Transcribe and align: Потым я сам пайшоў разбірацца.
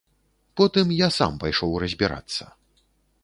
Потым 0.59 0.93
я 1.05 1.09
сам 1.17 1.37
пайшоў 1.45 1.77
разбірацца. 1.83 2.43